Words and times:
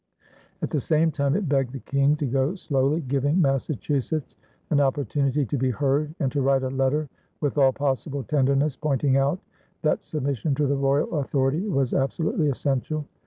At 0.63 0.71
the 0.71 0.79
same 0.79 1.11
time, 1.11 1.35
it 1.35 1.47
begged 1.47 1.73
the 1.73 1.79
King 1.79 2.15
to 2.15 2.25
go 2.25 2.55
slowly, 2.55 3.01
giving 3.01 3.39
Massachusetts 3.39 4.35
an 4.71 4.79
opportunity 4.79 5.45
to 5.45 5.57
be 5.59 5.69
heard, 5.69 6.15
and 6.19 6.31
to 6.31 6.41
write 6.41 6.63
a 6.63 6.69
letter 6.69 7.07
"with 7.39 7.55
all 7.59 7.71
possible 7.71 8.23
tenderness," 8.23 8.75
pointing 8.75 9.15
out 9.15 9.39
that 9.83 10.03
submission 10.03 10.55
to 10.55 10.65
the 10.65 10.75
royal 10.75 11.19
authority 11.19 11.67
was 11.67 11.93
absolutely 11.93 12.49
essential. 12.49 13.05